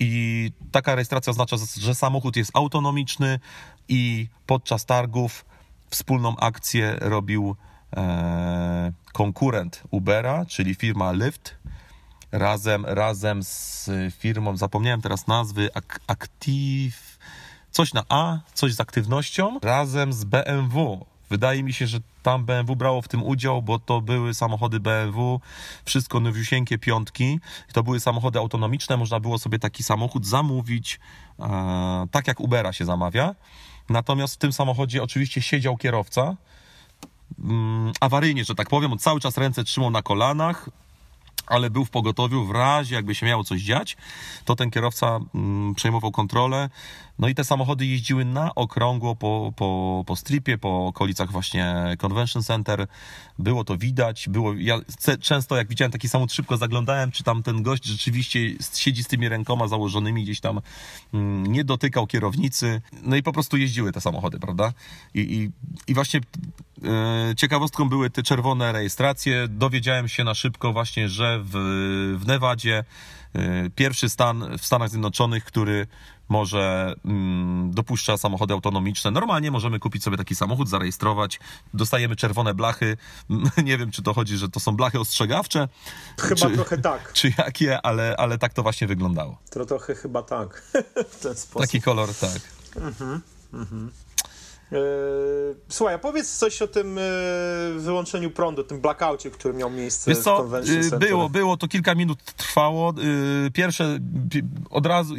i 0.00 0.52
taka 0.72 0.94
rejestracja 0.94 1.30
oznacza, 1.30 1.56
że 1.80 1.94
samochód 1.94 2.36
jest 2.36 2.50
autonomiczny 2.54 3.38
i 3.90 4.28
podczas 4.46 4.86
targów 4.86 5.44
wspólną 5.90 6.36
akcję 6.36 6.96
robił 7.00 7.56
e, 7.96 8.92
konkurent 9.12 9.82
Ubera, 9.90 10.46
czyli 10.46 10.74
firma 10.74 11.12
Lyft, 11.12 11.56
razem, 12.32 12.86
razem 12.86 13.42
z 13.42 13.90
firmą, 14.18 14.56
zapomniałem 14.56 15.00
teraz 15.00 15.26
nazwy, 15.26 15.68
Active, 16.06 17.18
coś 17.70 17.92
na 17.92 18.04
A, 18.08 18.38
coś 18.54 18.74
z 18.74 18.80
aktywnością, 18.80 19.58
razem 19.62 20.12
z 20.12 20.24
BMW. 20.24 21.06
Wydaje 21.30 21.62
mi 21.62 21.72
się, 21.72 21.86
że 21.86 21.98
tam 22.22 22.44
BMW 22.44 22.76
brało 22.76 23.02
w 23.02 23.08
tym 23.08 23.22
udział, 23.22 23.62
bo 23.62 23.78
to 23.78 24.00
były 24.00 24.34
samochody 24.34 24.80
BMW, 24.80 25.40
wszystko 25.84 26.20
nowiusieńkie 26.20 26.78
piątki. 26.78 27.40
To 27.72 27.82
były 27.82 28.00
samochody 28.00 28.38
autonomiczne, 28.38 28.96
można 28.96 29.20
było 29.20 29.38
sobie 29.38 29.58
taki 29.58 29.82
samochód 29.82 30.26
zamówić, 30.26 31.00
e, 31.38 32.06
tak 32.10 32.28
jak 32.28 32.40
Ubera 32.40 32.72
się 32.72 32.84
zamawia. 32.84 33.34
Natomiast 33.90 34.34
w 34.34 34.38
tym 34.38 34.52
samochodzie 34.52 35.02
oczywiście 35.02 35.42
siedział 35.42 35.76
kierowca, 35.76 36.36
mm, 37.38 37.92
awaryjnie, 38.00 38.44
że 38.44 38.54
tak 38.54 38.68
powiem, 38.68 38.92
on 38.92 38.98
cały 38.98 39.20
czas 39.20 39.38
ręce 39.38 39.64
trzymał 39.64 39.90
na 39.90 40.02
kolanach, 40.02 40.70
ale 41.50 41.70
był 41.70 41.84
w 41.84 41.90
pogotowiu 41.90 42.46
w 42.46 42.50
razie, 42.50 42.94
jakby 42.94 43.14
się 43.14 43.26
miało 43.26 43.44
coś 43.44 43.62
dziać, 43.62 43.96
to 44.44 44.56
ten 44.56 44.70
kierowca 44.70 45.20
mm, 45.34 45.74
przejmował 45.74 46.12
kontrolę. 46.12 46.70
No 47.20 47.28
i 47.28 47.34
te 47.34 47.44
samochody 47.44 47.86
jeździły 47.86 48.24
na 48.24 48.54
okrągło 48.54 49.16
po, 49.16 49.52
po, 49.56 50.04
po 50.06 50.16
stripie, 50.16 50.58
po 50.58 50.86
okolicach 50.86 51.32
właśnie 51.32 51.74
Convention 51.98 52.42
Center. 52.42 52.86
Było 53.38 53.64
to 53.64 53.76
widać. 53.76 54.28
Było, 54.28 54.54
ja 54.54 54.80
często 55.20 55.56
jak 55.56 55.68
widziałem 55.68 55.92
taki 55.92 56.08
samochód, 56.08 56.32
szybko 56.32 56.56
zaglądałem, 56.56 57.12
czy 57.12 57.24
tam 57.24 57.42
ten 57.42 57.62
gość 57.62 57.84
rzeczywiście 57.84 58.40
siedzi 58.74 59.04
z 59.04 59.06
tymi 59.06 59.28
rękoma 59.28 59.68
założonymi 59.68 60.22
gdzieś 60.22 60.40
tam, 60.40 60.60
mm, 61.14 61.46
nie 61.46 61.64
dotykał 61.64 62.06
kierownicy. 62.06 62.80
No 63.02 63.16
i 63.16 63.22
po 63.22 63.32
prostu 63.32 63.56
jeździły 63.56 63.92
te 63.92 64.00
samochody, 64.00 64.38
prawda? 64.38 64.72
I, 65.14 65.20
i, 65.20 65.50
i 65.90 65.94
właśnie 65.94 66.20
e, 66.84 67.34
ciekawostką 67.36 67.88
były 67.88 68.10
te 68.10 68.22
czerwone 68.22 68.72
rejestracje. 68.72 69.48
Dowiedziałem 69.48 70.08
się 70.08 70.24
na 70.24 70.34
szybko 70.34 70.72
właśnie, 70.72 71.08
że 71.08 71.39
w, 71.44 72.18
w 72.20 72.26
Nevadzie 72.26 72.84
e, 73.34 73.70
pierwszy 73.70 74.08
stan 74.08 74.58
w 74.58 74.66
Stanach 74.66 74.88
Zjednoczonych, 74.88 75.44
który 75.44 75.86
może 76.30 76.94
mm, 77.04 77.70
dopuszcza 77.74 78.16
samochody 78.16 78.54
autonomiczne. 78.54 79.10
Normalnie 79.10 79.50
możemy 79.50 79.78
kupić 79.78 80.02
sobie 80.02 80.16
taki 80.16 80.34
samochód, 80.34 80.68
zarejestrować, 80.68 81.40
dostajemy 81.74 82.16
czerwone 82.16 82.54
blachy. 82.54 82.96
Nie 83.64 83.78
wiem, 83.78 83.90
czy 83.90 84.02
to 84.02 84.14
chodzi, 84.14 84.36
że 84.36 84.48
to 84.48 84.60
są 84.60 84.76
blachy 84.76 85.00
ostrzegawcze. 85.00 85.68
Chyba 86.20 86.48
czy, 86.48 86.50
trochę 86.54 86.78
tak. 86.78 87.12
Czy 87.18 87.32
jakie, 87.38 87.82
ale, 87.82 88.16
ale 88.16 88.38
tak 88.38 88.52
to 88.52 88.62
właśnie 88.62 88.86
wyglądało. 88.86 89.38
To 89.50 89.66
trochę 89.66 89.94
chyba 89.94 90.22
tak. 90.22 90.62
w 91.12 91.18
ten 91.22 91.34
sposób. 91.34 91.62
Taki 91.62 91.82
kolor, 91.82 92.14
tak. 92.14 92.40
Mhm, 92.76 93.20
mhm. 93.52 93.90
E, 94.72 94.76
słuchaj, 95.68 95.98
powiedz 95.98 96.38
coś 96.38 96.62
o 96.62 96.68
tym 96.68 96.98
e, 96.98 97.02
wyłączeniu 97.76 98.30
prądu, 98.30 98.64
tym 98.64 98.80
blackoutie, 98.80 99.30
który 99.30 99.54
miał 99.54 99.70
miejsce 99.70 100.10
Wiesz 100.10 100.20
co, 100.20 100.36
w 100.36 100.40
Convention 100.40 100.78
e, 100.78 100.80
Center. 100.80 100.98
Było, 100.98 101.28
było, 101.28 101.56
to 101.56 101.68
kilka 101.68 101.94
minut 101.94 102.22
trwało. 102.22 102.94
Pierwsze 103.52 103.98
od 104.70 104.86
razu, 104.86 105.14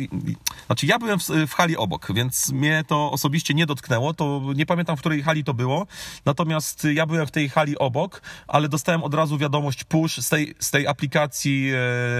znaczy 0.66 0.86
ja 0.86 1.00
byłem 1.00 1.20
w, 1.20 1.24
w 1.48 1.54
hali 1.54 1.78
obok, 1.78 2.08
więc 2.14 2.52
mnie 2.52 2.84
to 2.88 3.12
osobiście 3.12 3.54
nie 3.54 3.66
dotknęło, 3.66 4.14
to 4.14 4.42
nie 4.56 4.66
pamiętam, 4.66 4.98
w 4.98 5.00
której 5.00 5.24
hali 5.24 5.44
to 5.44 5.54
było, 5.54 5.88
natomiast 6.26 6.88
ja 6.94 7.06
byłem 7.06 7.28
w 7.28 7.32
tej 7.32 7.50
hali 7.50 7.78
obok, 7.78 8.22
ale 8.48 8.70
dostałem 8.70 9.04
od 9.04 9.14
razu 9.14 9.38
wiadomość 9.38 9.84
push 9.84 10.18
z 10.18 10.30
tej, 10.30 10.56
z 10.60 10.72
tej 10.72 10.88
aplikacji 10.88 11.72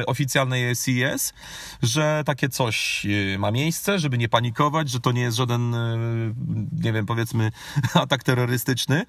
oficjalnej 0.08 0.76
CES, 0.76 1.34
że 1.84 2.24
takie 2.26 2.50
coś 2.50 3.08
ma 3.38 3.52
miejsce, 3.52 4.00
żeby 4.00 4.18
nie 4.18 4.30
panikować, 4.30 4.90
że 4.90 5.00
to 5.00 5.12
nie 5.12 5.22
jest 5.22 5.38
żaden, 5.38 5.76
nie 6.84 6.94
wiem, 6.94 7.06
powiedzmy 7.06 7.21
powiedzmy 7.22 7.52
atak 8.04 8.24
terrorystyczny. 8.24 9.06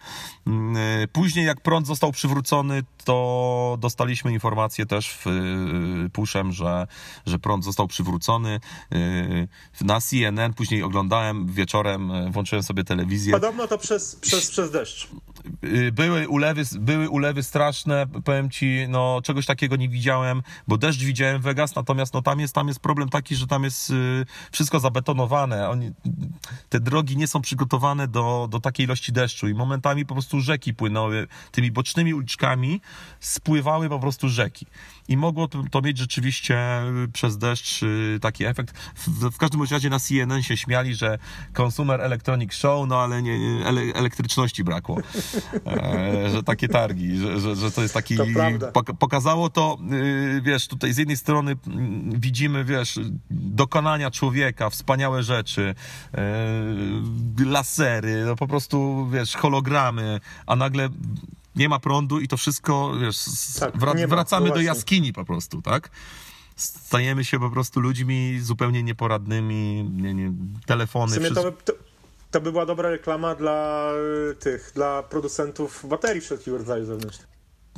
Mm, 0.46 0.76
e, 0.76 1.08
później 1.08 1.46
jak 1.46 1.60
prąd 1.60 1.86
został 1.86 2.12
przywrócony, 2.12 2.82
to 3.04 3.76
dostaliśmy 3.80 4.32
informację 4.32 4.86
też 4.86 5.10
w 5.10 5.26
e, 5.26 5.30
pushem, 6.12 6.52
że, 6.52 6.86
że 7.26 7.38
prąd 7.38 7.64
został 7.64 7.88
przywrócony. 7.88 8.60
E, 8.92 9.84
na 9.84 10.00
CNN 10.00 10.54
później 10.54 10.82
oglądałem 10.82 11.46
wieczorem, 11.46 12.32
włączyłem 12.32 12.62
sobie 12.62 12.84
telewizję. 12.84 13.32
Podobno 13.32 13.68
to 13.68 13.78
przez, 13.78 14.16
przez, 14.16 14.50
przez 14.50 14.70
deszcz. 14.70 15.08
Y, 15.64 15.92
były 15.92 16.28
ulewy, 16.28 16.62
były 16.80 17.10
ulewy 17.10 17.42
straszne, 17.42 18.06
powiem 18.24 18.50
ci, 18.50 18.86
no 18.88 19.20
czegoś 19.24 19.46
takiego 19.46 19.76
nie 19.76 19.88
widziałem, 19.88 20.42
bo 20.68 20.78
deszcz 20.78 21.00
widziałem 21.00 21.40
w 21.40 21.44
Vegas, 21.44 21.74
natomiast 21.74 22.14
no 22.14 22.22
tam 22.22 22.40
jest, 22.40 22.54
tam 22.54 22.68
jest 22.68 22.80
problem 22.80 23.08
taki, 23.08 23.36
że 23.36 23.46
tam 23.46 23.64
jest 23.64 23.90
y, 23.90 24.26
wszystko 24.52 24.80
zabetonowane, 24.80 25.68
Oni, 25.68 25.90
te 26.68 26.80
drogi 26.80 27.16
nie 27.16 27.26
są 27.26 27.40
przygotowane 27.40 28.08
do, 28.08 28.48
do 28.50 28.60
takiej 28.60 28.86
ilości 28.86 29.12
deszczu 29.12 29.48
i 29.48 29.54
momentami 29.54 30.06
po 30.06 30.14
prostu 30.14 30.40
rzeki 30.40 30.74
płynęły 30.74 31.26
tymi 31.50 31.70
bocznymi 31.70 32.14
uliczkami, 32.14 32.80
spływały 33.20 33.88
po 33.88 33.98
prostu 33.98 34.28
rzeki 34.28 34.66
i 35.08 35.16
mogło 35.16 35.48
to, 35.48 35.82
mieć 35.82 35.98
rzeczywiście 35.98 36.58
przez 37.12 37.38
deszcz 37.38 37.82
y, 37.82 38.18
taki 38.20 38.44
efekt. 38.44 38.78
W, 38.96 39.30
w 39.30 39.38
każdym 39.38 39.62
razie 39.62 39.90
na 39.90 40.00
CNN 40.00 40.42
się 40.42 40.56
śmiali, 40.56 40.94
że 40.94 41.18
Consumer 41.58 42.00
Electronic 42.00 42.54
Show, 42.54 42.88
no 42.88 43.00
ale 43.00 43.22
nie, 43.22 43.66
ele, 43.66 43.80
elektryczności 43.80 44.64
brakło. 44.64 44.96
E, 45.66 46.30
że 46.30 46.42
takie 46.42 46.68
targi, 46.68 47.16
że, 47.16 47.40
że, 47.40 47.56
że 47.56 47.70
to 47.70 47.82
jest 47.82 47.94
taki... 47.94 48.16
To 48.16 48.94
pokazało 48.94 49.50
to, 49.50 49.78
y, 49.92 50.42
wiesz, 50.44 50.68
tutaj 50.68 50.92
z 50.92 50.98
jednej 50.98 51.16
strony 51.16 51.56
mm, 51.66 52.20
widzimy, 52.20 52.64
wiesz, 52.64 53.00
dokonania 53.30 54.10
człowieka, 54.10 54.70
wspaniałe 54.70 55.22
rzeczy, 55.22 55.74
y, 57.40 57.44
lasery, 57.44 58.24
no 58.26 58.36
po 58.36 58.46
prostu, 58.48 59.08
wiesz, 59.12 59.36
hologramy, 59.36 60.20
a 60.46 60.56
nagle 60.56 60.88
nie 61.56 61.68
ma 61.68 61.78
prądu 61.78 62.20
i 62.20 62.28
to 62.28 62.36
wszystko, 62.36 62.92
wiesz, 63.00 63.16
Tak, 63.60 63.74
wra- 63.76 63.96
nie 63.96 64.06
ma, 64.06 64.14
wracamy 64.16 64.48
no 64.48 64.54
do 64.54 64.60
jaskini 64.60 65.12
po 65.12 65.24
prostu, 65.24 65.62
tak? 65.62 65.90
Stajemy 66.56 67.24
się 67.24 67.38
po 67.40 67.50
prostu 67.50 67.80
ludźmi 67.80 68.38
zupełnie 68.40 68.82
nieporadnymi, 68.82 69.84
nie, 69.92 70.14
nie, 70.14 70.32
telefony, 70.66 71.12
W 71.12 71.14
sumie 71.14 71.26
wszystko. 71.30 71.52
to, 71.52 71.72
to, 72.32 72.40
by 72.40 72.52
była 72.52 72.66
dobra 72.66 72.90
reklama 72.90 73.34
dla 73.34 73.90
y, 74.30 74.34
tych, 74.34 74.72
dla 74.74 75.02
producentów 75.02 75.86
baterii 75.88 76.20
wszelkiego 76.20 76.58
rodzaju 76.58 76.86
zewnętrznych. 76.86 77.28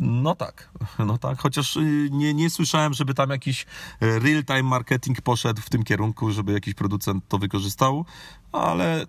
No 0.00 0.34
tak, 0.34 0.70
no 1.06 1.18
tak, 1.18 1.38
chociaż 1.38 1.76
y, 1.76 2.08
nie, 2.10 2.34
nie 2.34 2.50
słyszałem, 2.50 2.94
żeby 2.94 3.14
tam 3.14 3.30
jakiś 3.30 3.62
y, 4.02 4.18
real-time 4.18 4.62
marketing 4.62 5.20
poszedł 5.20 5.62
w 5.62 5.70
tym 5.70 5.82
kierunku, 5.82 6.30
żeby 6.30 6.52
jakiś 6.52 6.74
producent 6.74 7.24
to 7.28 7.38
wykorzystał, 7.38 8.04
ale 8.52 9.06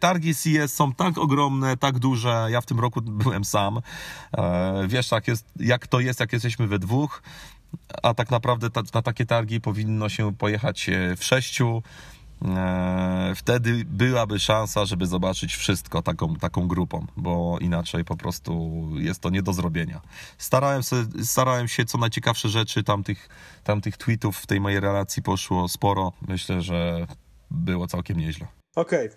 targi 0.00 0.34
CES 0.34 0.74
są 0.74 0.92
tak 0.92 1.18
ogromne, 1.18 1.76
tak 1.76 1.98
duże, 1.98 2.46
ja 2.50 2.60
w 2.60 2.66
tym 2.66 2.80
roku 2.80 3.02
byłem 3.24 3.44
sam, 3.44 3.80
E, 4.38 4.88
wiesz 4.88 5.10
jak, 5.10 5.28
jest, 5.28 5.46
jak 5.56 5.86
to 5.86 6.00
jest, 6.00 6.20
jak 6.20 6.32
jesteśmy 6.32 6.66
we 6.66 6.78
dwóch, 6.78 7.22
a 8.02 8.14
tak 8.14 8.30
naprawdę 8.30 8.70
ta, 8.70 8.82
na 8.94 9.02
takie 9.02 9.26
targi 9.26 9.60
powinno 9.60 10.08
się 10.08 10.34
pojechać 10.34 10.88
e, 10.88 11.16
w 11.16 11.24
sześciu, 11.24 11.82
wtedy 13.36 13.84
byłaby 13.86 14.38
szansa, 14.38 14.84
żeby 14.84 15.06
zobaczyć 15.06 15.54
wszystko 15.54 16.02
taką, 16.02 16.36
taką 16.36 16.68
grupą, 16.68 17.06
bo 17.16 17.58
inaczej 17.60 18.04
po 18.04 18.16
prostu 18.16 18.82
jest 18.96 19.20
to 19.20 19.30
nie 19.30 19.42
do 19.42 19.52
zrobienia. 19.52 20.00
Starałem, 20.38 20.82
se, 20.82 20.96
starałem 21.24 21.68
się, 21.68 21.84
co 21.84 21.98
najciekawsze 21.98 22.48
rzeczy, 22.48 22.84
tamtych, 22.84 23.28
tamtych 23.64 23.96
tweetów 23.96 24.36
w 24.36 24.46
tej 24.46 24.60
mojej 24.60 24.80
relacji 24.80 25.22
poszło 25.22 25.68
sporo. 25.68 26.12
Myślę, 26.28 26.62
że 26.62 27.06
było 27.50 27.86
całkiem 27.86 28.18
nieźle. 28.18 28.46
Okej. 28.76 29.10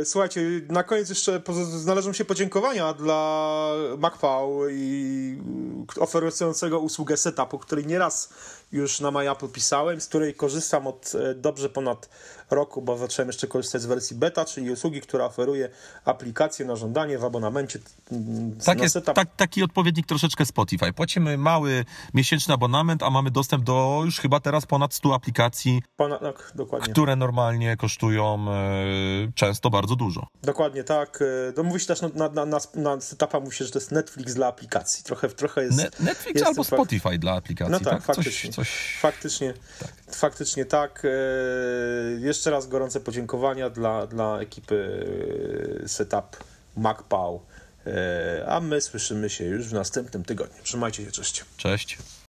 E, 0.00 0.04
Słuchajcie, 0.04 0.40
na 0.68 0.82
koniec 0.82 1.08
jeszcze 1.08 1.42
należą 1.86 2.12
się 2.12 2.24
podziękowania 2.24 2.92
dla 2.92 3.70
MacPow 3.98 4.50
i 4.70 5.36
y, 5.96 6.00
oferującego 6.00 6.80
usługę 6.80 7.16
setupu, 7.16 7.58
której 7.58 7.86
nieraz 7.86 8.34
już 8.72 9.00
na 9.00 9.10
MyApple 9.10 9.48
pisałem, 9.48 10.00
z 10.00 10.06
której 10.06 10.34
korzystam 10.34 10.86
od 10.86 11.12
e, 11.14 11.34
dobrze 11.34 11.68
ponad 11.68 12.08
roku, 12.50 12.82
bo 12.82 12.98
zacząłem 12.98 13.28
jeszcze 13.28 13.46
korzystać 13.46 13.82
z 13.82 13.86
wersji 13.86 14.16
beta, 14.16 14.44
czyli 14.44 14.70
usługi, 14.70 15.00
która 15.00 15.24
oferuje 15.24 15.68
aplikacje 16.04 16.66
na 16.66 16.76
żądanie 16.76 17.18
w 17.18 17.24
abonamencie 17.24 17.78
mm, 18.12 18.58
Tak 18.64 18.80
jest, 18.80 18.98
tak, 19.14 19.36
taki 19.36 19.62
odpowiednik 19.62 20.06
troszeczkę 20.06 20.46
Spotify. 20.46 20.92
Płacimy 20.92 21.38
mały 21.38 21.84
miesięczny 22.14 22.54
abonament, 22.54 23.02
a 23.02 23.10
mamy 23.10 23.30
dostęp 23.30 23.64
do 23.64 24.02
już 24.04 24.18
chyba 24.20 24.40
teraz 24.40 24.66
ponad 24.66 24.94
100 24.94 25.14
aplikacji, 25.14 25.82
Ponad, 25.96 26.20
tak, 26.20 26.52
które 26.92 27.16
normalnie 27.16 27.76
kosztują 27.76 28.46
e, 28.50 29.32
często 29.34 29.70
bardzo 29.70 29.96
dużo. 29.96 30.26
Dokładnie 30.42 30.84
tak. 30.84 31.18
E, 31.22 31.52
No 31.56 31.62
mówi 31.62 31.80
się 31.80 31.86
też 31.86 32.00
na, 32.02 32.08
na, 32.28 32.44
na, 32.46 32.58
na, 32.74 33.00
setupa 33.00 33.40
mówi 33.40 33.56
się, 33.56 33.64
że 33.64 33.70
to 33.70 33.78
jest 33.78 33.92
Netflix 33.92 34.34
dla 34.34 34.46
aplikacji. 34.46 35.04
Trochę, 35.04 35.28
trochę 35.28 35.62
jest... 35.62 35.78
Ne- 35.78 35.90
Netflix 36.00 36.34
jest 36.34 36.46
albo 36.46 36.64
Spotify 36.64 37.18
dla 37.18 37.32
aplikacji, 37.32 37.72
No 37.72 37.80
tak, 37.80 37.92
tak? 37.92 38.02
faktycznie. 38.02 38.50
Coś, 38.50 38.61
coś... 38.64 38.98
Faktycznie, 39.00 39.54
faktycznie 40.10 40.64
tak. 40.64 41.02
E, 41.04 41.08
Jeszcze 42.20 42.50
raz 42.50 42.66
gorące 42.68 43.00
podziękowania 43.00 43.70
dla, 43.70 44.06
dla 44.06 44.40
ekipy 44.40 45.06
e, 45.84 45.88
Setup 45.88 46.36
MacPow. 46.76 47.40
E, 47.86 48.44
A 48.48 48.60
my 48.60 48.80
słyszymy 48.80 49.30
się 49.30 49.44
już 49.44 49.66
w 49.68 49.72
następnym 49.72 50.24
tygodniu. 50.24 50.62
Trzymajcie 50.62 51.04
się, 51.04 51.10
cześć. 51.12 51.44
Cześć. 51.56 51.98